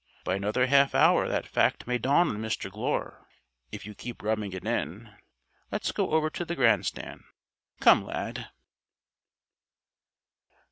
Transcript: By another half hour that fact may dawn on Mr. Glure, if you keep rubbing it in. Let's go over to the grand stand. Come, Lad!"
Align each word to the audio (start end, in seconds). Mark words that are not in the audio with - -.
By 0.23 0.33
another 0.33 0.65
half 0.65 0.95
hour 0.95 1.27
that 1.27 1.45
fact 1.45 1.85
may 1.85 1.99
dawn 1.99 2.27
on 2.29 2.37
Mr. 2.39 2.71
Glure, 2.71 3.27
if 3.71 3.85
you 3.85 3.93
keep 3.93 4.23
rubbing 4.23 4.51
it 4.51 4.65
in. 4.65 5.15
Let's 5.71 5.91
go 5.91 6.09
over 6.13 6.31
to 6.31 6.43
the 6.43 6.55
grand 6.55 6.87
stand. 6.87 7.21
Come, 7.81 8.03
Lad!" 8.05 8.49